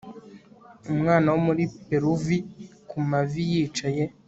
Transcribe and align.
umwana 0.91 1.27
wo 1.33 1.39
muri 1.47 1.63
peruvi 1.87 2.37
ku 2.89 2.97
mavi 3.09 3.41
yicaye 3.51 4.03